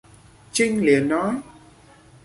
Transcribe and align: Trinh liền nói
Trinh 0.53 0.85
liền 0.85 1.07
nói 1.09 1.33